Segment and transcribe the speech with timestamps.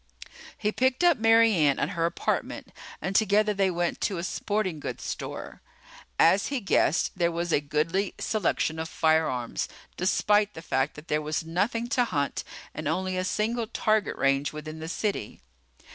[0.57, 2.71] He picked up Mary Ann at her apartment
[3.03, 5.61] and together they went to a sporting goods store.
[6.17, 11.21] As he guessed there was a goodly selection of firearms, despite the fact that there
[11.21, 12.43] was nothing to hunt
[12.73, 15.39] and only a single target range within the city.